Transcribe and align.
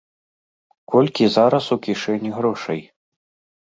Колькі 0.93 1.29
зараз 1.37 1.71
у 1.79 1.79
кішэні 1.87 2.37
грошай? 2.41 2.87